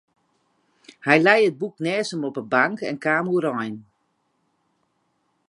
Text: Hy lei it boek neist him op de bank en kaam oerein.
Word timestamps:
Hy 1.05 1.17
lei 1.25 1.39
it 1.47 1.59
boek 1.59 1.75
neist 1.85 2.11
him 2.13 2.21
op 2.27 2.37
de 2.39 2.43
bank 2.53 2.77
en 2.89 3.01
kaam 3.03 3.25
oerein. 3.31 3.75